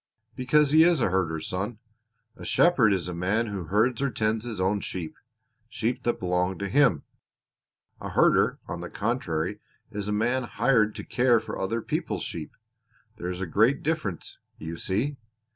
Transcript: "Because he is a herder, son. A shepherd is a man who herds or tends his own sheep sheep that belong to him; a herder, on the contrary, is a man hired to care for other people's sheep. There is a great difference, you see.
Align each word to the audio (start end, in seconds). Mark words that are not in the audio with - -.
"Because 0.35 0.71
he 0.71 0.81
is 0.83 0.99
a 0.99 1.11
herder, 1.11 1.39
son. 1.39 1.77
A 2.35 2.43
shepherd 2.43 2.91
is 2.91 3.07
a 3.07 3.13
man 3.13 3.45
who 3.45 3.65
herds 3.65 4.01
or 4.01 4.09
tends 4.09 4.45
his 4.45 4.59
own 4.59 4.79
sheep 4.81 5.15
sheep 5.69 6.01
that 6.01 6.19
belong 6.19 6.57
to 6.57 6.69
him; 6.69 7.03
a 7.99 8.09
herder, 8.09 8.57
on 8.67 8.81
the 8.81 8.89
contrary, 8.89 9.59
is 9.91 10.07
a 10.07 10.11
man 10.11 10.45
hired 10.45 10.95
to 10.95 11.03
care 11.03 11.39
for 11.39 11.59
other 11.59 11.83
people's 11.83 12.23
sheep. 12.23 12.49
There 13.17 13.29
is 13.29 13.41
a 13.41 13.45
great 13.45 13.83
difference, 13.83 14.39
you 14.57 14.75
see. 14.75 15.17